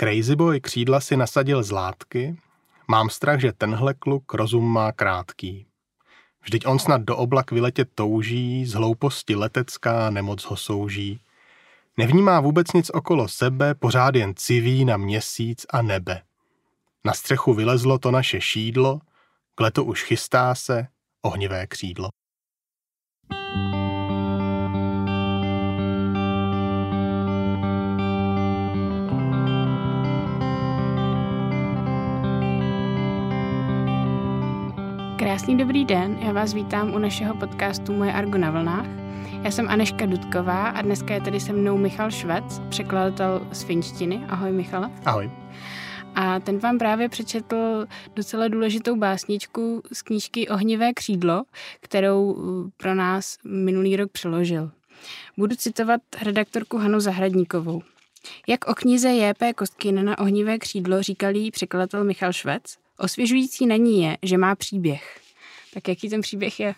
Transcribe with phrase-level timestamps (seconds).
[0.00, 2.36] Crazy boy křídla si nasadil z látky,
[2.88, 5.66] mám strach, že tenhle kluk rozum má krátký.
[6.42, 11.20] Vždyť on snad do oblak vyletět touží, z hlouposti letecká nemoc ho souží.
[11.96, 16.22] Nevnímá vůbec nic okolo sebe, pořád jen civí na měsíc a nebe.
[17.04, 19.00] Na střechu vylezlo to naše šídlo,
[19.54, 20.86] k letu už chystá se
[21.22, 22.08] ohnivé křídlo.
[35.28, 38.86] Krásný dobrý den, já vás vítám u našeho podcastu Moje Argo na vlnách.
[39.42, 44.24] Já jsem Aneška Dudková a dneska je tady se mnou Michal Švec, překladatel z finštiny.
[44.28, 44.90] Ahoj Michale.
[45.04, 45.30] Ahoj.
[46.14, 47.86] A ten vám právě přečetl
[48.16, 51.44] docela důležitou básničku z knížky Ohnivé křídlo,
[51.80, 54.70] kterou uh, pro nás minulý rok přeložil.
[55.36, 57.82] Budu citovat redaktorku Hanu Zahradníkovou.
[58.46, 59.52] Jak o knize J.P.
[59.52, 62.62] Kostkin na ohnivé křídlo říkal jí překladatel Michal Švec,
[62.98, 65.20] osvěžující na ní je, že má příběh.
[65.74, 66.74] Tak jaký ten příběh je?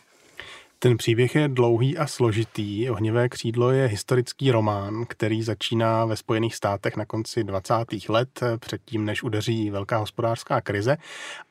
[0.83, 2.91] Ten příběh je dlouhý a složitý.
[2.91, 7.75] Ohnivé křídlo je historický román, který začíná ve Spojených státech na konci 20.
[8.09, 10.97] let, předtím, než udeří velká hospodářská krize.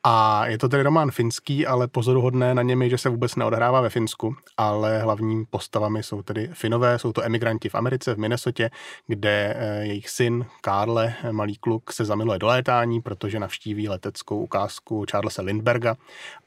[0.04, 3.82] A je to tedy román finský, ale pozoruhodné na něm je, že se vůbec neodehrává
[3.82, 8.70] ve Finsku, ale hlavními postavami jsou tedy Finové, jsou to emigranti v Americe, v Minnesotě,
[9.08, 15.06] kde eh, jejich syn Karle, malý kluk, se zamiluje do létání, protože navštíví leteckou ukázku
[15.12, 15.96] Charlesa Lindberga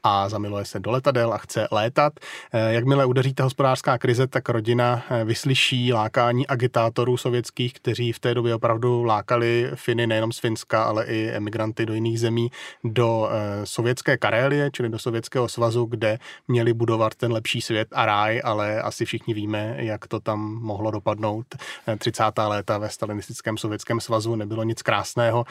[0.03, 2.13] a zamiluje se do letadel a chce létat
[2.53, 8.19] eh, Jakmile udeří ta hospodářská krize, tak rodina eh, vyslyší lákání agitátorů sovětských, kteří v
[8.19, 12.51] té době opravdu lákali Finy nejenom z Finska, ale i emigranty do jiných zemí
[12.83, 18.05] do eh, sovětské Karélie, čili do Sovětského svazu, kde měli budovat ten lepší svět a
[18.05, 21.45] ráj, ale asi všichni víme, jak to tam mohlo dopadnout.
[21.97, 22.23] 30.
[22.39, 25.45] Eh, léta ve stalinistickém sovětském svazu nebylo nic krásného,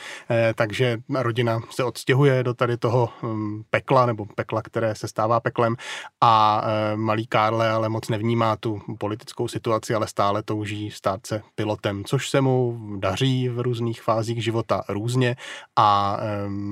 [0.54, 5.76] takže rodina se odstěhuje do tady toho hm, pekla, nebo pekla, které se stává peklem
[6.20, 6.64] a
[7.12, 12.30] malý Karle ale moc nevnímá tu politickou situaci, ale stále touží stát se pilotem, což
[12.30, 15.36] se mu daří v různých fázích života různě
[15.76, 16.18] a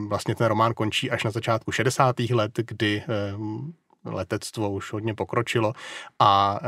[0.08, 2.20] vlastně ten román končí až na začátku 60.
[2.20, 3.02] let, kdy
[4.04, 5.72] letectvo už hodně pokročilo
[6.18, 6.60] a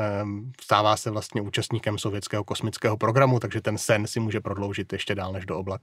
[0.61, 5.33] stává se vlastně účastníkem sovětského kosmického programu, takže ten sen si může prodloužit ještě dál
[5.33, 5.81] než do oblak.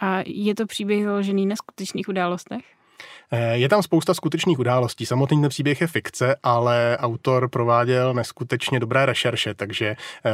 [0.00, 2.64] A je to příběh založený na skutečných událostech?
[3.34, 5.06] Eh, je tam spousta skutečných událostí.
[5.06, 10.32] Samotný ten příběh je fikce, ale autor prováděl neskutečně dobré rešerše, takže eh,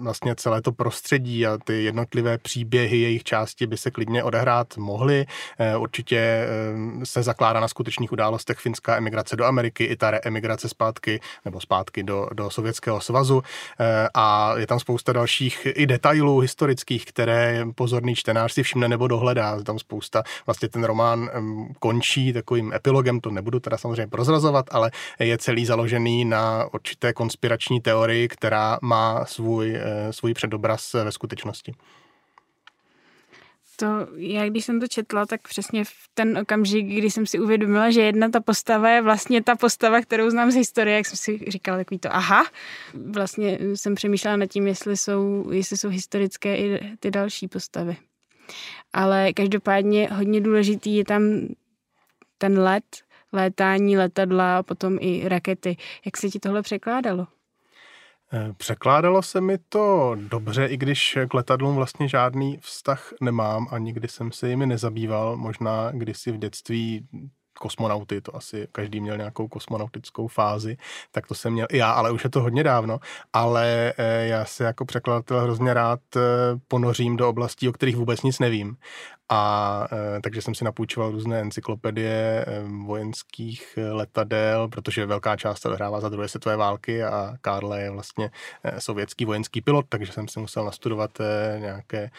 [0.00, 5.26] vlastně celé to prostředí a ty jednotlivé příběhy jejich části by se klidně odehrát mohly.
[5.58, 6.46] Eh, určitě
[7.04, 12.02] se zakládá na skutečných událostech finská emigrace do Ameriky, i ta emigrace zpátky nebo zpátky
[12.02, 13.42] do, do Sovětského svazu
[14.14, 19.54] a je tam spousta dalších i detailů historických, které pozorný čtenář si všimne nebo dohledá.
[19.58, 21.30] Je tam spousta, vlastně ten román
[21.78, 27.80] končí takovým epilogem, to nebudu teda samozřejmě prozrazovat, ale je celý založený na určité konspirační
[27.80, 31.74] teorii, která má svůj, eh, svůj předobraz ve skutečnosti.
[33.76, 33.86] To,
[34.16, 38.00] já když jsem to četla, tak přesně v ten okamžik, kdy jsem si uvědomila, že
[38.00, 41.78] jedna ta postava je vlastně ta postava, kterou znám z historie, jak jsem si říkala
[41.78, 42.44] takový to aha.
[42.94, 47.96] Vlastně jsem přemýšlela nad tím, jestli jsou, jestli jsou historické i ty další postavy.
[48.92, 51.22] Ale každopádně hodně důležitý je tam
[52.44, 52.84] ten let,
[53.32, 55.76] létání letadla a potom i rakety.
[56.04, 57.26] Jak se ti tohle překládalo?
[58.32, 63.78] Eh, překládalo se mi to dobře, i když k letadlům vlastně žádný vztah nemám a
[63.78, 65.36] nikdy jsem se jimi nezabýval.
[65.36, 67.08] Možná kdysi v dětství
[67.58, 70.76] kosmonauty, to asi každý měl nějakou kosmonautickou fázi,
[71.10, 72.98] tak to jsem měl i já, ale už je to hodně dávno,
[73.32, 76.20] ale eh, já se jako překladatel hrozně rád eh,
[76.68, 78.76] ponořím do oblastí, o kterých vůbec nic nevím
[79.28, 79.86] a
[80.16, 86.00] e, takže jsem si napůjčoval různé encyklopedie e, vojenských letadel, protože velká část se odehrává
[86.00, 88.30] za druhé světové války a Karle je vlastně
[88.64, 92.10] e, sovětský vojenský pilot, takže jsem si musel nastudovat e, nějaké e,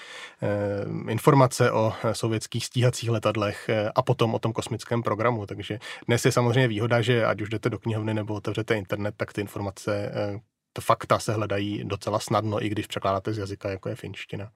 [1.11, 5.45] informace o sovětských stíhacích letadlech e, a potom o tom kosmickém programu.
[5.45, 9.33] Takže dnes je samozřejmě výhoda, že ať už jdete do knihovny nebo otevřete internet, tak
[9.33, 10.39] ty informace, e,
[10.73, 14.51] to fakta se hledají docela snadno, i když překládáte z jazyka, jako je finština.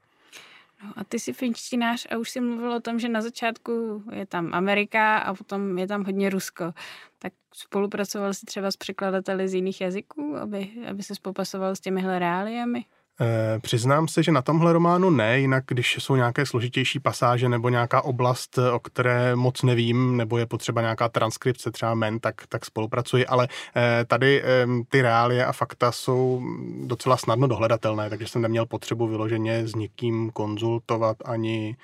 [0.83, 4.25] No a ty jsi finštinář a už si mluvil o tom, že na začátku je
[4.25, 6.73] tam Amerika a potom je tam hodně Rusko.
[7.19, 12.19] Tak spolupracoval jsi třeba s překladateli z jiných jazyků, aby, aby se popasoval s těmihle
[12.19, 12.85] reáliemi?
[13.21, 17.69] E, přiznám se, že na tomhle románu ne, jinak když jsou nějaké složitější pasáže nebo
[17.69, 22.65] nějaká oblast, o které moc nevím, nebo je potřeba nějaká transkripce třeba men, tak, tak
[22.65, 24.43] spolupracuji, ale e, tady
[24.89, 26.41] ty reálie a fakta jsou
[26.85, 31.75] docela snadno dohledatelné, takže jsem neměl potřebu vyloženě s nikým konzultovat ani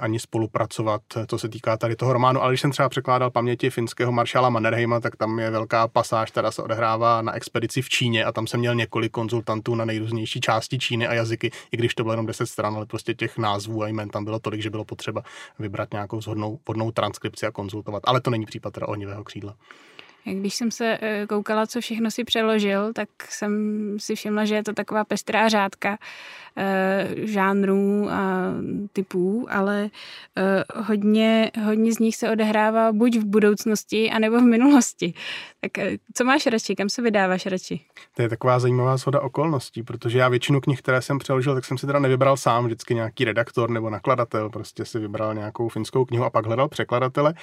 [0.00, 2.42] ani spolupracovat, co se týká tady toho románu.
[2.42, 6.50] Ale když jsem třeba překládal paměti finského maršála Mannerheima, tak tam je velká pasáž, která
[6.50, 10.78] se odehrává na expedici v Číně a tam jsem měl několik konzultantů na nejrůznější části
[10.78, 13.88] Číny a jazyky, i když to bylo jenom 10 stran, ale prostě těch názvů a
[13.88, 15.22] jmen tam bylo tolik, že bylo potřeba
[15.58, 18.02] vybrat nějakou zhodnou, vhodnou transkripci a konzultovat.
[18.06, 19.54] Ale to není případ teda ohnivého křídla.
[20.32, 23.52] Když jsem se eh, koukala, co všechno si přeložil, tak jsem
[24.00, 25.98] si všimla, že je to taková pestrá řádka
[26.58, 28.52] Eh, žánrů a
[28.92, 29.90] typů, ale
[30.36, 35.14] eh, hodně, hodně z nich se odehrává buď v budoucnosti, anebo v minulosti.
[35.60, 36.76] Tak co máš radši?
[36.76, 37.80] Kam se vydáváš radši?
[38.14, 41.78] To je taková zajímavá shoda okolností, protože já většinu knih, které jsem přeložil, tak jsem
[41.78, 46.24] si teda nevybral sám, vždycky nějaký redaktor nebo nakladatel, prostě si vybral nějakou finskou knihu
[46.24, 47.34] a pak hledal překladatele,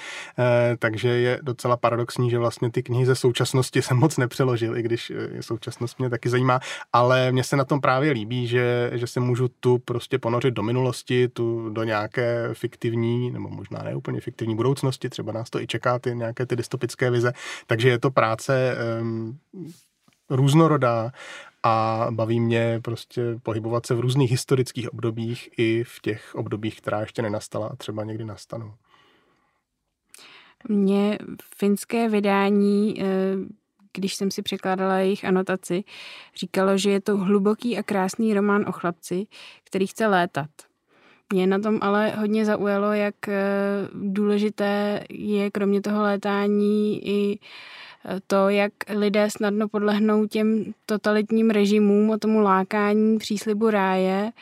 [0.78, 5.12] takže je docela paradoxní, že vlastně ty knihy ze současnosti jsem moc nepřeložil, i když
[5.40, 6.60] současnost mě taky zajímá,
[6.92, 10.62] ale mně se na tom právě líbí, že, že se můžu tu prostě ponořit do
[10.62, 15.66] minulosti, tu do nějaké fiktivní, nebo možná ne úplně fiktivní budoucnosti, třeba nás to i
[15.66, 17.32] čeká, ty nějaké ty dystopické vize,
[17.66, 19.38] takže je to práce um,
[20.30, 21.12] různorodá
[21.62, 27.00] a baví mě prostě pohybovat se v různých historických obdobích i v těch obdobích, která
[27.00, 28.74] ještě nenastala a třeba někdy nastanou.
[30.68, 31.18] Mně
[31.56, 33.04] finské vydání eh,
[33.96, 35.84] když jsem si překládala jejich anotaci,
[36.36, 39.26] říkalo, že je to hluboký a krásný román o chlapci,
[39.64, 40.50] který chce létat.
[41.32, 43.42] Mě na tom ale hodně zaujalo, jak eh,
[43.94, 47.38] důležité je kromě toho létání i
[48.04, 54.32] eh, to, jak lidé snadno podlehnou těm totalitním režimům, o tomu lákání, příslibu ráje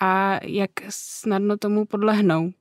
[0.00, 2.52] a jak snadno tomu podlehnou.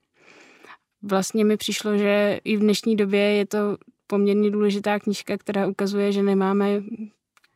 [1.02, 3.78] Vlastně mi přišlo, že i v dnešní době je to
[4.08, 6.82] poměrně důležitá knížka, která ukazuje, že nemáme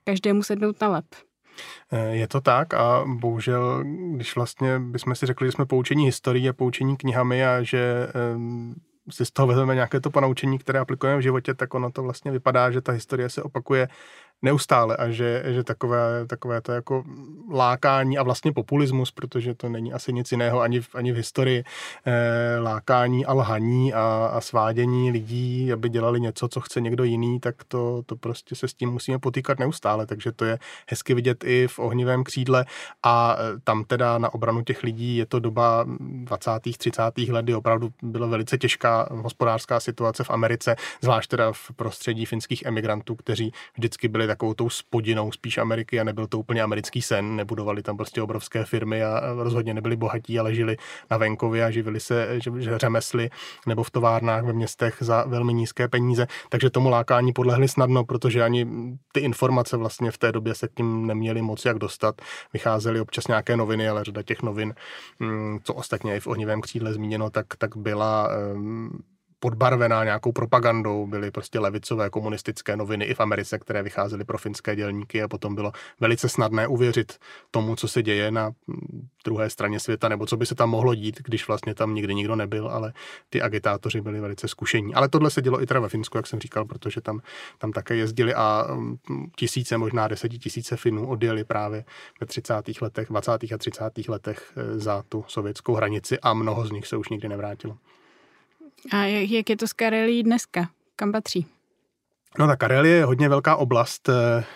[0.03, 1.05] každému sednout na lep.
[1.91, 3.83] Eh, je to tak a bohužel,
[4.15, 8.07] když vlastně bychom si řekli, že jsme poučení historií a poučení knihami a že
[9.09, 12.31] si z toho vezmeme nějaké to ponaučení, které aplikujeme v životě, tak ono to vlastně
[12.31, 13.87] vypadá, že ta historie se opakuje
[14.41, 17.03] neustále a že, že takové, takové to jako
[17.51, 21.63] lákání a vlastně populismus, protože to není asi nic jiného ani v, ani v historii,
[22.05, 27.39] eh, lákání a lhaní a, a svádění lidí, aby dělali něco, co chce někdo jiný,
[27.39, 30.59] tak to, to prostě se s tím musíme potýkat neustále, takže to je
[30.89, 32.65] hezky vidět i v ohnivém křídle
[33.03, 36.51] a eh, tam teda na obranu těch lidí je to doba 20.
[36.77, 37.01] 30.
[37.29, 42.63] let, kdy opravdu byla velice těžká hospodářská situace v Americe, zvlášť teda v prostředí finských
[42.65, 47.35] emigrantů, kteří vždycky byli takovou tou spodinou spíš Ameriky a nebyl to úplně americký sen,
[47.35, 50.77] nebudovali tam prostě obrovské firmy a rozhodně nebyli bohatí, ale žili
[51.11, 53.29] na venkově a živili se řemesly
[53.67, 58.43] nebo v továrnách ve městech za velmi nízké peníze, takže tomu lákání podlehli snadno, protože
[58.43, 58.67] ani
[59.11, 62.21] ty informace vlastně v té době se k tím neměli moc jak dostat.
[62.53, 64.73] Vycházely občas nějaké noviny, ale řada těch novin,
[65.19, 68.29] mm, co ostatně i v ohnivém křídle zmíněno, tak, tak byla
[69.43, 74.75] podbarvená nějakou propagandou, byly prostě levicové komunistické noviny i v Americe, které vycházely pro finské
[74.75, 77.17] dělníky a potom bylo velice snadné uvěřit
[77.51, 78.51] tomu, co se děje na
[79.25, 82.35] druhé straně světa, nebo co by se tam mohlo dít, když vlastně tam nikdy nikdo
[82.35, 82.93] nebyl, ale
[83.29, 84.93] ty agitátoři byli velice zkušení.
[84.93, 87.21] Ale tohle se dělo i teda ve Finsku, jak jsem říkal, protože tam,
[87.57, 88.97] tam také jezdili a mm,
[89.35, 91.85] tisíce, možná desetitisíce Finů odjeli právě
[92.19, 92.53] ve 30.
[92.81, 93.31] letech, 20.
[93.31, 94.07] a 30.
[94.07, 97.77] letech eh, za tu sovětskou hranici a mnoho z nich se už nikdy nevrátilo.
[98.91, 100.69] A jak je to s Karelí dneska?
[100.95, 101.45] Kam patří?
[102.39, 104.09] No ta Karelie je hodně velká oblast.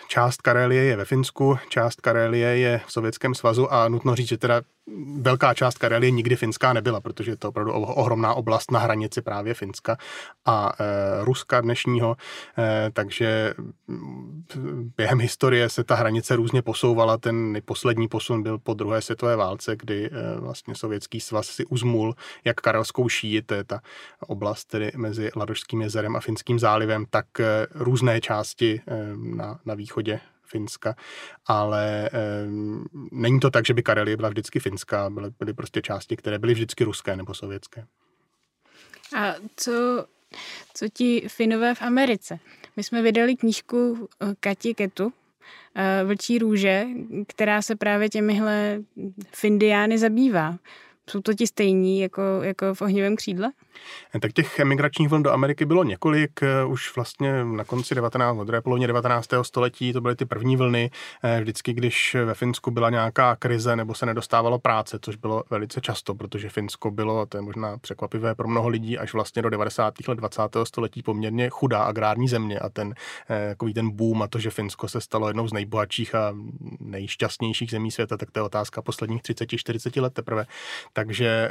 [0.07, 4.37] Část Karelie je ve Finsku, část Karelie je v Sovětském svazu a nutno říct, že
[4.37, 4.61] teda
[5.21, 9.53] velká část Karelie nikdy finská nebyla, protože je to opravdu ohromná oblast na hranici právě
[9.53, 9.97] Finska
[10.45, 12.17] a e, Ruska dnešního,
[12.57, 13.53] e, takže
[14.97, 17.17] během historie se ta hranice různě posouvala.
[17.17, 22.15] Ten poslední posun byl po druhé světové válce, kdy e, vlastně sovětský svaz si uzmul
[22.45, 23.81] jak Karelskou šíji, to je ta
[24.19, 29.73] oblast tedy mezi Ladožským jezerem a Finským zálivem, tak e, různé části e, na, na
[29.73, 30.95] východě Finska,
[31.45, 32.09] ale e,
[33.11, 36.53] není to tak, že by Karelie byla vždycky finská, byly, byly prostě části, které byly
[36.53, 37.85] vždycky ruské nebo sovětské.
[39.17, 40.05] A co,
[40.73, 42.39] co ti Finové v Americe?
[42.77, 45.13] My jsme vydali knížku eh, Kati Ketu,
[45.75, 46.85] eh, Vlčí růže,
[47.27, 48.79] která se právě těmihle
[49.31, 50.57] Findiány zabývá.
[51.09, 53.51] Jsou to ti stejní jako, jako v ohňovém křídle?
[54.21, 58.43] Tak těch emigračních vln do Ameriky bylo několik, eh, už vlastně na konci 19.
[58.43, 59.43] druhé polovině 19.
[59.43, 60.91] století, to byly ty první vlny,
[61.23, 65.81] eh, vždycky, když ve Finsku byla nějaká krize nebo se nedostávalo práce, což bylo velice
[65.81, 70.07] často, protože Finsko bylo, to je možná překvapivé pro mnoho lidí, až vlastně do 90.
[70.07, 70.41] let 20.
[70.63, 72.93] století poměrně chudá agrární země a ten
[73.29, 76.33] eh, takový ten boom a to, že Finsko se stalo jednou z nejbohatších a
[76.79, 80.45] nejšťastnějších zemí světa, tak to je otázka posledních 30-40 let teprve.
[80.95, 81.49] Takže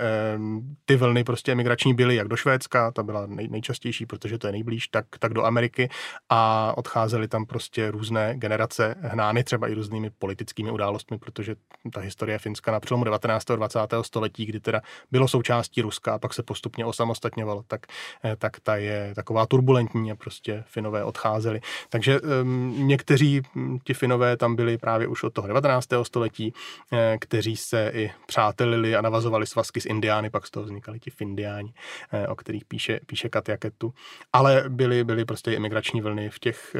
[0.85, 4.53] ty vlny prostě emigrační byly jak do Švédska, ta byla nej, nejčastější, protože to je
[4.53, 5.89] nejblíž, tak, tak do Ameriky
[6.29, 11.57] a odcházely tam prostě různé generace hnány třeba i různými politickými událostmi, protože
[11.93, 13.51] ta historie Finska na přelomu 19.
[13.51, 13.79] a 20.
[14.03, 17.87] století, kdy teda bylo součástí Ruska a pak se postupně osamostatňovalo, tak,
[18.25, 21.61] eh, tak ta je taková turbulentní a prostě Finové odcházeli.
[21.89, 25.89] Takže um, někteří hm, ti Finové tam byli právě už od toho 19.
[26.03, 26.53] století,
[26.93, 31.11] eh, kteří se i přátelili a navazovali svazky s Indiány, pak z toho vznikali ti
[31.11, 31.75] Findiáni.
[32.13, 33.95] Eh, o kterých píše, píše Katia Ketu.
[34.33, 36.77] Ale byly, byly prostě imigrační vlny v těch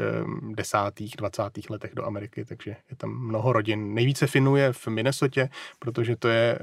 [0.55, 3.93] desátých, dvacátých letech do Ameriky, takže je tam mnoho rodin.
[3.93, 6.59] Nejvíce Finů je v Minnesotě, protože to je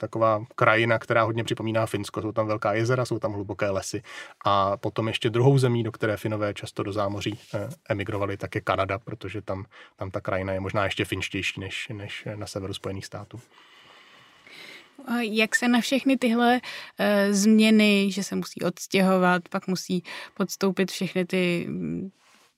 [0.00, 2.22] taková krajina, která hodně připomíná Finsko.
[2.22, 4.02] Jsou tam velká jezera, jsou tam hluboké lesy.
[4.44, 8.60] A potom ještě druhou zemí, do které Finové často do zámoří eh, emigrovali, tak je
[8.60, 9.64] Kanada, protože tam,
[9.96, 13.40] tam ta krajina je možná ještě finštější než, než na severu Spojených států.
[15.20, 20.02] Jak se na všechny tyhle uh, změny, že se musí odstěhovat, pak musí
[20.34, 22.10] podstoupit všechny ty mm,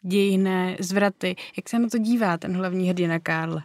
[0.02, 3.58] dějné zvraty, jak se na to dívá ten hlavní hrdina Karl?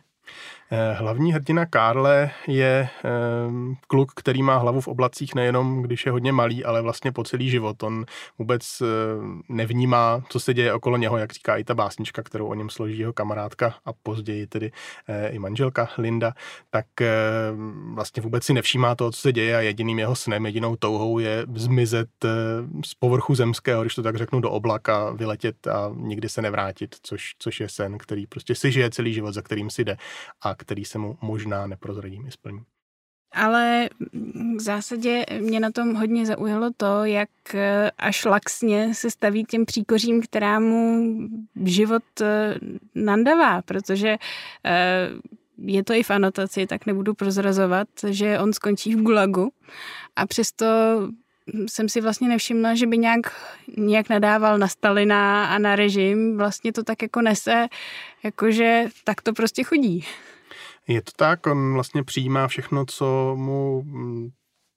[0.72, 6.12] Eh, hlavní hrdina Karle je ehm, kluk, který má hlavu v oblacích nejenom, když je
[6.12, 7.84] hodně malý, ale vlastně po celý život.
[7.84, 8.06] On
[8.40, 8.86] vůbec eh,
[9.50, 13.00] nevnímá, co se děje okolo něho, jak říká i ta básnička, kterou o něm složí
[13.00, 14.72] jeho kamarádka a později tedy
[15.08, 16.34] eh, i manželka Linda,
[16.70, 16.86] tak
[17.94, 21.46] vlastně vůbec si nevšímá toho, co se děje a jediným jeho snem, jedinou touhou je
[21.56, 22.10] zmizet
[22.86, 27.36] z povrchu zemského, když to tak řeknu, do oblaka, vyletět a nikdy se nevrátit, což,
[27.40, 29.98] což je sen, který prostě si žije celý život, za kterým si jde.
[30.46, 32.62] A který se mu možná neprozradím i splní.
[33.32, 33.90] Ale
[34.58, 39.66] v zásadě mě na tom hodně zaujalo to, jak eh, až laxně se staví těm
[39.66, 41.10] příkořím, která mu
[41.66, 42.56] život eh,
[42.96, 44.18] nandavá, protože
[44.66, 45.10] eh,
[45.58, 49.52] je to i v anotaci, tak nebudu prozrazovat, že on skončí v Gulagu
[50.16, 50.66] a přesto
[51.68, 53.20] jsem si vlastně nevšimla, že by nějak,
[53.78, 56.38] nějak nadával na Stalina a na režim.
[56.38, 57.68] Vlastně to tak jako nese,
[58.24, 60.06] jakože tak to prostě chodí.
[60.90, 64.30] Je to tak, on vlastně přijímá všechno, co mu mm,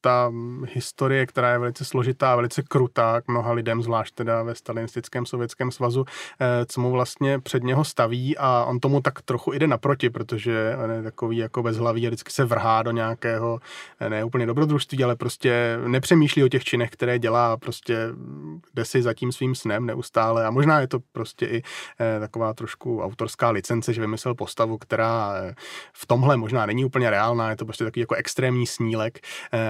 [0.02, 0.32] ta
[0.75, 5.71] historie, která je velice složitá, velice krutá k mnoha lidem, zvlášť teda ve stalinistickém sovětském
[5.71, 6.04] svazu,
[6.40, 10.76] eh, co mu vlastně před něho staví a on tomu tak trochu jde naproti, protože
[10.85, 13.61] on je takový jako bezhlavý a vždycky se vrhá do nějakého
[14.00, 18.09] eh, ne úplně dobrodružství, ale prostě nepřemýšlí o těch činech, které dělá, prostě
[18.75, 20.47] jde si za tím svým snem neustále.
[20.47, 21.62] A možná je to prostě i
[22.00, 25.32] eh, taková trošku autorská licence, že vymyslel postavu, která
[25.92, 29.21] v tomhle možná není úplně reálná, je to prostě takový jako extrémní snílek,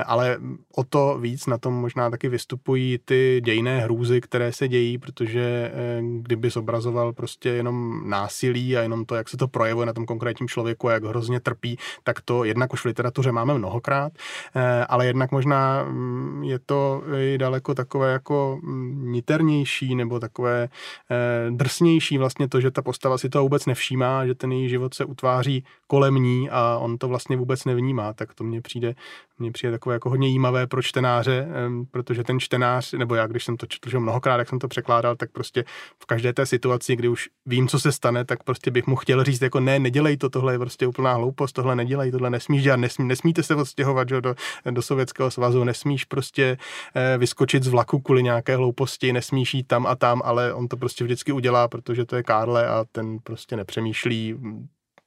[0.06, 0.38] ale ale
[0.74, 5.72] o to víc na tom možná taky vystupují ty dějné hrůzy, které se dějí, protože
[5.74, 10.06] eh, kdyby zobrazoval prostě jenom násilí a jenom to, jak se to projevuje na tom
[10.06, 14.12] konkrétním člověku a jak hrozně trpí, tak to jednak už v literatuře máme mnohokrát,
[14.54, 20.68] eh, ale jednak možná mm, je to i daleko takové jako mm, niternější nebo takové
[21.10, 24.94] eh, drsnější vlastně to, že ta postava si to vůbec nevšímá, že ten její život
[24.94, 28.94] se utváří kolem ní a on to vlastně vůbec nevnímá, tak to mně přijde,
[29.38, 31.48] mně přijde takové jako hodně jímavé pro čtenáře,
[31.90, 35.16] protože ten čtenář, nebo já, když jsem to četl, že mnohokrát, jak jsem to překládal,
[35.16, 35.64] tak prostě
[36.02, 39.24] v každé té situaci, kdy už vím, co se stane, tak prostě bych mu chtěl
[39.24, 42.76] říct, jako ne, nedělej to, tohle je prostě úplná hloupost, tohle nedělej, tohle nesmíš dělat,
[42.76, 44.34] nesmí, nesmíte se odstěhovat že, do,
[44.70, 46.58] do Sovětského svazu, nesmíš prostě
[46.94, 50.76] eh, vyskočit z vlaku kvůli nějaké hlouposti, nesmíš jít tam a tam, ale on to
[50.76, 54.34] prostě vždycky udělá, protože to je Karle a ten prostě nepřemýšlí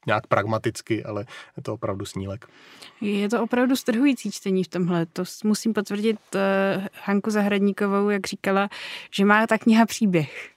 [0.05, 1.25] nějak pragmaticky, ale
[1.57, 2.47] je to opravdu snílek.
[3.01, 5.05] Je to opravdu strhující čtení v tomhle.
[5.05, 6.41] To musím potvrdit uh,
[7.03, 8.69] Hanku Zahradníkovou, jak říkala,
[9.11, 10.49] že má ta kniha příběh.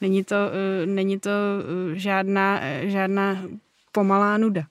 [0.00, 3.42] Není to, uh, není to uh, žádná, žádná
[3.96, 4.62] pomalá nuda.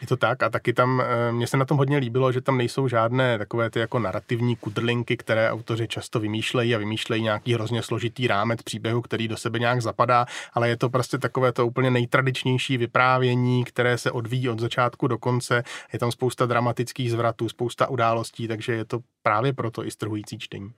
[0.00, 2.58] je to tak a taky tam, eh, mně se na tom hodně líbilo, že tam
[2.58, 7.82] nejsou žádné takové ty jako narrativní kudrlinky, které autoři často vymýšlejí a vymýšlejí nějaký hrozně
[7.82, 11.90] složitý rámec příběhu, který do sebe nějak zapadá, ale je to prostě takové to úplně
[11.90, 15.62] nejtradičnější vyprávění, které se odvíjí od začátku do konce.
[15.92, 20.72] Je tam spousta dramatických zvratů, spousta událostí, takže je to právě proto i strhující čtení.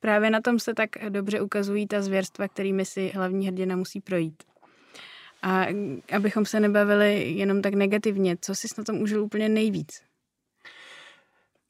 [0.00, 4.49] Právě na tom se tak dobře ukazují ta zvěrstva, kterými si hlavní hrdina musí projít.
[5.42, 5.66] A
[6.12, 10.09] abychom se nebavili jenom tak negativně, co jsi na tom užil úplně nejvíc?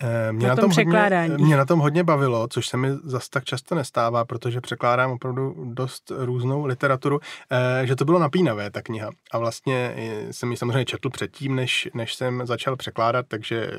[0.02, 3.44] Eh, mě Na tom hodně, mě na tom hodně bavilo, což se mi zas tak
[3.44, 9.10] často nestává, protože překládám opravdu dost různou literaturu, eh, že to bylo napínavé, ta kniha.
[9.32, 13.70] A vlastně eh, jsem ji samozřejmě četl předtím, než, než jsem začal překládat, takže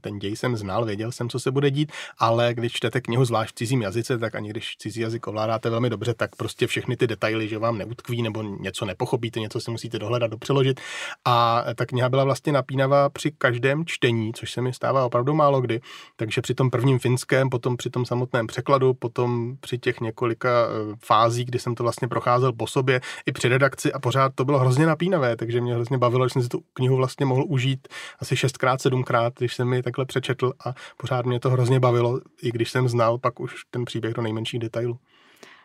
[0.00, 3.50] ten děj jsem znal, věděl jsem, co se bude dít, ale když čtete knihu zvlášť
[3.50, 7.06] v cizím jazyce, tak ani když cizí jazyk ovládáte velmi dobře, tak prostě všechny ty
[7.06, 10.80] detaily, že vám neutkví nebo něco nepochopíte, něco si musíte dohledat, dopřeložit.
[11.24, 15.59] A ta kniha byla vlastně napínavá při každém čtení, což se mi stává opravdu málo
[15.60, 15.80] kdy.
[16.16, 20.96] Takže při tom prvním finském, potom při tom samotném překladu, potom při těch několika eh,
[21.04, 24.58] fázích, kdy jsem to vlastně procházel po sobě, i při redakci a pořád to bylo
[24.58, 27.88] hrozně napínavé, takže mě hrozně bavilo, že jsem si tu knihu vlastně mohl užít
[28.18, 32.50] asi šestkrát, sedmkrát, když jsem mi takhle přečetl a pořád mě to hrozně bavilo, i
[32.52, 34.98] když jsem znal pak už ten příběh do nejmenších detailů.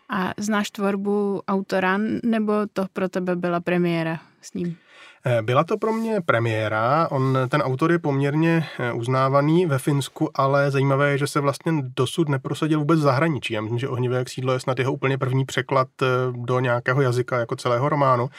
[0.09, 4.77] A znáš tvorbu autora, nebo to pro tebe byla premiéra s ním?
[5.27, 10.29] Eh, Byla to pro mě premiéra, on, ten autor je poměrně eh, uznávaný ve Finsku,
[10.35, 13.53] ale zajímavé je, že se vlastně dosud neprosadil vůbec v zahraničí.
[13.53, 17.39] Já myslím, že Ohnivé křídlo je snad jeho úplně první překlad eh, do nějakého jazyka
[17.39, 18.29] jako celého románu.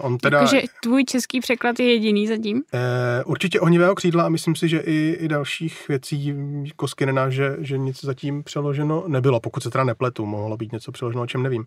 [0.00, 2.62] On teda, Jakože tvůj český překlad je jediný zatím?
[3.24, 6.34] Určitě ohnivého křídla a myslím si, že i, i dalších věcí
[6.76, 11.22] Koskynena, že, že nic zatím přeloženo nebylo, pokud se teda nepletu, mohlo být něco přeloženo,
[11.22, 11.66] o čem nevím.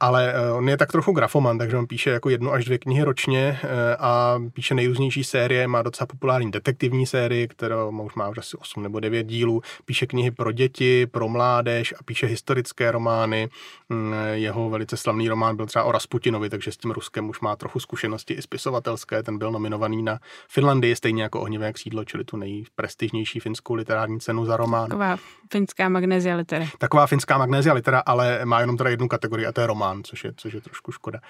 [0.00, 3.57] Ale on je tak trochu grafoman, takže on píše jako jednu až dvě knihy ročně
[3.98, 8.82] a píše nejrůznější série, má docela populární detektivní sérii, kterou už má už asi 8
[8.82, 13.48] nebo 9 dílů, píše knihy pro děti, pro mládež a píše historické romány.
[13.88, 17.56] Mm, Jeho velice slavný román byl třeba o Rasputinovi, takže s tím Ruskem už má
[17.56, 19.22] trochu zkušenosti i spisovatelské.
[19.22, 24.44] Ten byl nominovaný na Finlandii, stejně jako Ohnivé křídlo, čili tu nejprestižnější finskou literární cenu
[24.44, 24.88] za román.
[24.88, 25.16] Taková
[25.52, 26.66] finská magnézia litera.
[26.78, 30.24] Taková finská magnézia litera, ale má jenom teda jednu kategorii a to je román, což
[30.24, 31.20] je, což je trošku škoda.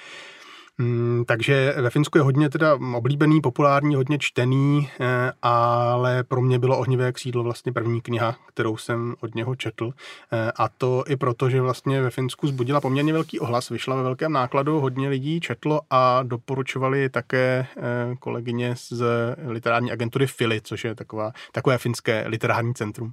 [0.81, 6.59] Mm, takže ve Finsku je hodně teda oblíbený, populární, hodně čtený, eh, ale pro mě
[6.59, 9.91] bylo Ohnivé křídlo vlastně první kniha, kterou jsem od něho četl.
[10.33, 14.03] Eh, a to i proto, že vlastně ve Finsku zbudila poměrně velký ohlas, vyšla ve
[14.03, 19.03] velkém nákladu, hodně lidí četlo a doporučovali také eh, kolegyně z
[19.47, 23.13] literární agentury Fili, což je taková, takové finské literární centrum.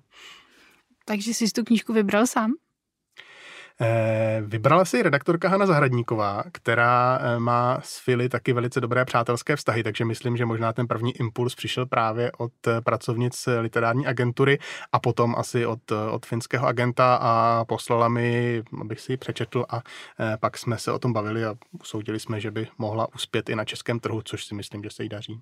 [1.06, 2.54] Takže jsi tu knížku vybral sám?
[3.82, 9.56] Eh, Vybrala si redaktorka Hana Zahradníková, která eh, má s Fili taky velice dobré přátelské
[9.56, 14.60] vztahy, takže myslím, že možná ten první impuls přišel právě od eh, pracovnic literární agentury
[14.92, 19.82] a potom asi od, od finského agenta a poslala mi, abych si ji přečetl a
[20.40, 23.66] pak jsme se o tom bavili a usoudili jsme, že by mohla uspět i na
[23.66, 25.42] českém trhu, což si myslím, že se jí daří.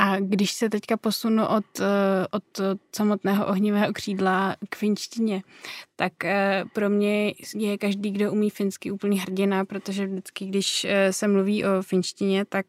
[0.00, 2.44] A když se teďka posunu od, eh, od
[2.96, 5.42] samotného ohnivého křídla k finštině,
[5.96, 11.12] tak eh, pro mě je každý, kdo umí finsky, úplně hrdina, protože vždycky, když eh,
[11.12, 12.66] se mluví o finštině, tak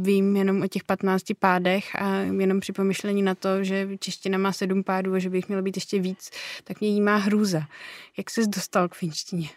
[0.00, 4.52] vím jenom o těch 15 pádech a jenom při pomyšlení na to, že čeština má
[4.52, 6.30] sedm pádů a že bych mělo být ještě víc,
[6.64, 7.62] tak mě jí má hrůza.
[8.18, 9.48] Jak jsi dostal k finštině?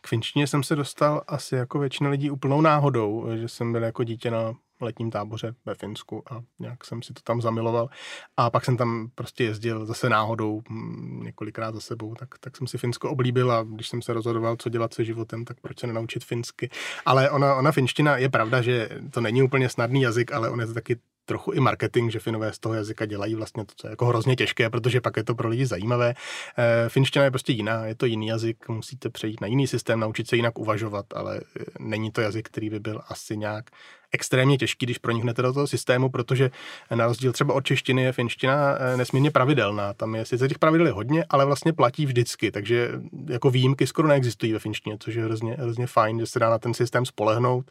[0.00, 4.04] K finštině jsem se dostal asi jako většina lidí úplnou náhodou, že jsem byl jako
[4.04, 7.88] dítě na letním táboře ve Finsku a nějak jsem si to tam zamiloval.
[8.36, 12.66] A pak jsem tam prostě jezdil zase náhodou mm, několikrát za sebou, tak, tak jsem
[12.66, 15.86] si Finsko oblíbil a když jsem se rozhodoval, co dělat se životem, tak proč se
[15.86, 16.70] nenaučit finsky.
[17.06, 20.66] Ale ona, ona finština je pravda, že to není úplně snadný jazyk, ale on je
[20.66, 23.90] to taky trochu i marketing, že Finové z toho jazyka dělají vlastně to, co je
[23.90, 26.14] jako hrozně těžké, protože pak je to pro lidi zajímavé.
[26.58, 30.28] E, finština je prostě jiná, je to jiný jazyk, musíte přejít na jiný systém, naučit
[30.28, 31.40] se jinak uvažovat, ale
[31.78, 33.64] není to jazyk, který by byl asi nějak
[34.12, 36.50] extrémně těžký, když proniknete do toho systému, protože
[36.94, 39.94] na rozdíl třeba od češtiny je finština nesmírně pravidelná.
[39.94, 42.90] Tam je sice těch pravidel hodně, ale vlastně platí vždycky, takže
[43.28, 46.58] jako výjimky skoro neexistují ve finštině, což je hrozně, hrozně fajn, že se dá na
[46.58, 47.70] ten systém spolehnout.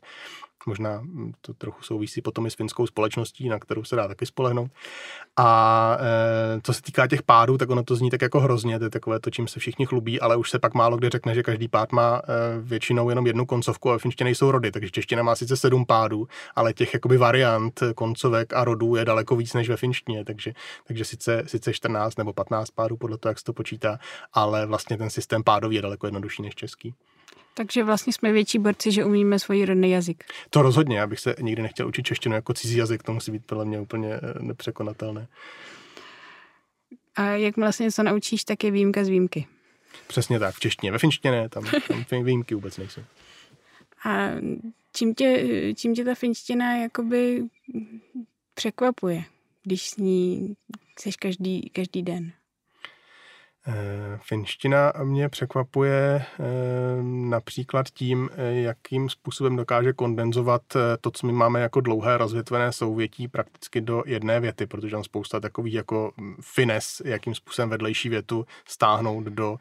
[0.66, 1.04] Možná
[1.42, 4.72] to trochu souvisí potom i s finskou společností, na kterou se dá taky spolehnout.
[5.38, 5.98] A
[6.58, 8.90] e, co se týká těch pádů, tak ono to zní tak jako hrozně, to je
[8.90, 11.68] takové to, čím se všichni chlubí, ale už se pak málo kdy řekne, že každý
[11.68, 15.58] pád má e, většinou jenom jednu koncovku a finště nejsou rody, takže čeština má sice
[15.58, 20.26] sedm pádů, ale těch jakoby variant koncovek a rodů je daleko víc než ve finštině,
[20.26, 20.54] takže,
[20.88, 24.00] takže sice, sice 14 nebo 15 pádů podle toho, jak se to počítá,
[24.34, 26.94] ale vlastně ten systém pádový je daleko jednodušší než český.
[27.58, 30.24] Takže vlastně jsme větší borci, že umíme svůj rodný jazyk.
[30.50, 33.46] To rozhodně, já bych se nikdy nechtěl učit češtinu jako cizí jazyk, to musí být
[33.46, 35.28] podle mě úplně nepřekonatelné.
[37.16, 39.48] A jak vlastně něco naučíš, tak je výjimka z výjimky.
[40.08, 41.64] Přesně tak, v češtině, ve finštině ne, tam,
[42.10, 43.02] tam výjimky vůbec nejsou.
[44.06, 44.30] A
[44.96, 45.44] čím tě,
[45.76, 47.44] čím tě ta finština jakoby
[48.54, 49.24] překvapuje,
[49.64, 50.56] když s ní
[51.00, 52.32] seš každý, každý den?
[53.68, 56.44] Eh, finština mě překvapuje eh,
[57.04, 60.62] například tím, eh, jakým způsobem dokáže kondenzovat
[61.02, 65.40] to, co my máme jako dlouhé rozvětvené souvětí prakticky do jedné věty, protože tam spousta
[65.40, 69.58] takových jako hm, fines, jakým způsobem vedlejší větu stáhnout do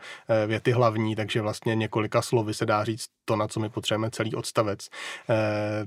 [0.47, 4.35] věty hlavní, takže vlastně několika slovy se dá říct to, na co my potřebujeme celý
[4.35, 4.89] odstavec.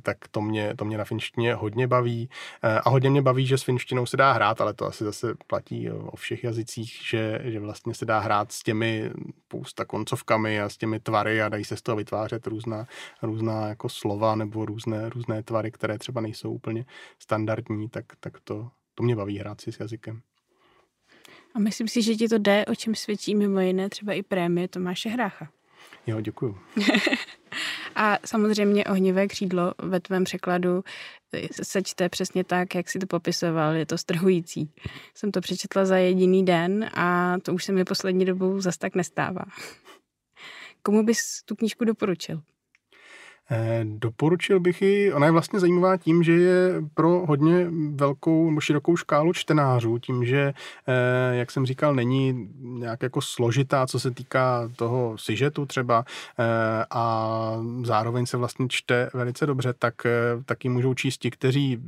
[0.02, 2.30] Tak to mě, to mě na finštině hodně baví
[2.84, 5.92] a hodně mě baví, že s finštinou se dá hrát, ale to asi zase platí
[5.92, 9.12] o všech jazycích, že, že vlastně se dá hrát s těmi
[9.46, 12.88] spousta koncovkami a s těmi tvary a dají se z toho vytvářet různá,
[13.22, 16.86] různá jako slova nebo různé, různé tvary, které třeba nejsou úplně
[17.20, 20.22] standardní, tak, tak to, to mě baví hrát si s jazykem.
[21.54, 24.68] A myslím si, že ti to jde, o čem svědčí mimo jiné třeba i prémie
[24.68, 25.50] Tomáše Hrácha.
[26.08, 26.58] Jo, děkuju.
[27.98, 30.84] a samozřejmě ohnivé křídlo ve tvém překladu
[31.64, 33.74] se čte přesně tak, jak si to popisoval.
[33.74, 34.72] Je to strhující.
[35.16, 38.96] Jsem to přečetla za jediný den a to už se mi poslední dobou zas tak
[38.96, 39.46] nestává.
[40.82, 42.42] Komu bys tu knížku doporučil?
[43.52, 48.62] Eh, doporučil bych ji, ona je vlastně zajímavá tím, že je pro hodně velkou nebo
[48.62, 50.54] širokou škálu čtenářů, tím, že,
[50.88, 56.06] eh, jak jsem říkal, není nějak jako složitá, co se týká toho sižetu třeba
[56.40, 59.94] eh, a zároveň se vlastně čte velice dobře, tak
[60.46, 61.80] taky můžou číst ti, kteří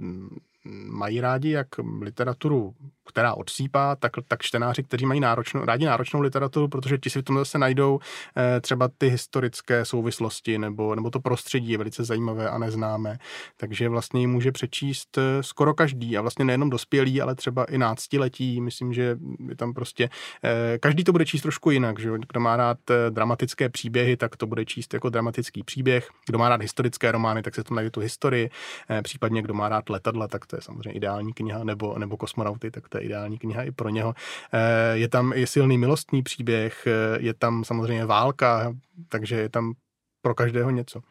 [0.90, 1.68] mají rádi jak
[2.02, 2.74] literaturu,
[3.10, 7.24] která odsýpá, tak, tak čtenáři, kteří mají náročnou, rádi náročnou literaturu, protože ti si v
[7.24, 8.00] tom zase najdou
[8.38, 13.18] eh, třeba ty historické souvislosti nebo, nebo to prostředí je velice zajímavé a neznámé.
[13.58, 17.78] Takže vlastně ji může přečíst eh, skoro každý a vlastně nejenom dospělý, ale třeba i
[17.78, 18.62] náctiletí.
[18.62, 19.18] Myslím, že
[19.50, 20.10] je tam prostě,
[20.44, 22.00] eh, každý to bude číst trošku jinak.
[22.00, 22.10] Že?
[22.30, 26.10] Kdo má rád eh, dramatické příběhy, tak to bude číst jako dramatický příběh.
[26.26, 28.50] Kdo má rád historické romány, tak se tam najde tu historii.
[28.90, 32.72] Eh, případně kdo má rád letadla, tak to je samozřejmě ideální kniha, nebo, nebo kosmonauty,
[32.72, 34.14] tak to je ideální kniha i pro něho.
[34.54, 38.74] Eh, je tam i silný milostný příběh, eh, je tam samozřejmě válka,
[39.10, 39.74] takže je tam
[40.22, 41.02] pro každého něco.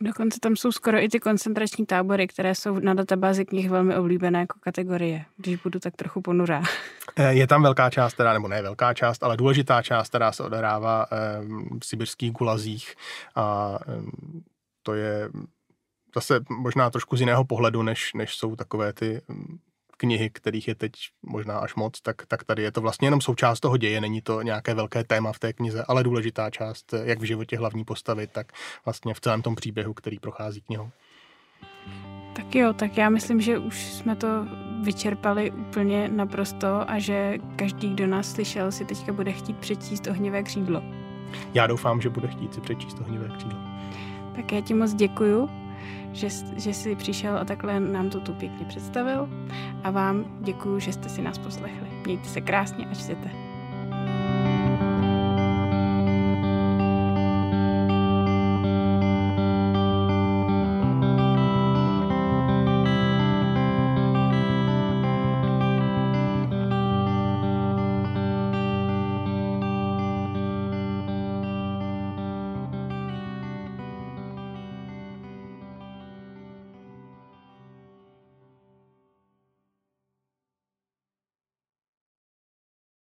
[0.00, 4.40] Dokonce tam jsou skoro i ty koncentrační tábory, které jsou na databázi knih velmi oblíbené
[4.40, 6.62] jako kategorie, když budu tak trochu ponurá.
[7.16, 10.42] Eh, je tam velká část, teda, nebo ne velká část, ale důležitá část, která se
[10.42, 11.06] odehrává
[11.80, 12.94] v sibirských gulazích
[13.34, 13.78] a
[14.82, 15.28] to je
[16.16, 19.58] zase možná trošku z jiného pohledu, než, než jsou takové ty mm,
[19.96, 23.60] knihy, kterých je teď možná až moc, tak, tak tady je to vlastně jenom součást
[23.60, 27.24] toho děje, není to nějaké velké téma v té knize, ale důležitá část, jak v
[27.24, 28.52] životě hlavní postavy, tak
[28.84, 30.90] vlastně v celém tom příběhu, který prochází knihou.
[32.36, 34.28] Tak jo, tak já myslím, že už jsme to
[34.82, 40.42] vyčerpali úplně naprosto a že každý, kdo nás slyšel, si teďka bude chtít přečíst ohnivé
[40.42, 40.82] křídlo.
[41.54, 43.58] Já doufám, že bude chtít si přečíst ohnivé křídlo.
[44.36, 45.65] Tak já ti moc děkuju
[46.12, 49.28] že, že jsi přišel a takhle nám to tu pěkně představil
[49.84, 51.88] a vám děkuji, že jste si nás poslechli.
[52.06, 53.45] Mějte se krásně a čtěte.